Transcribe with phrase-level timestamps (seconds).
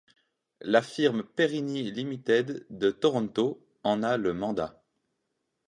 [0.61, 4.83] La firme Perini Limited de Toronto en a le mandat.